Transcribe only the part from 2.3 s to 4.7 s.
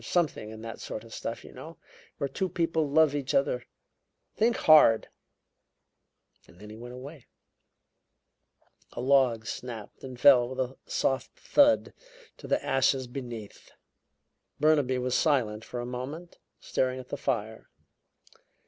people love each other. Think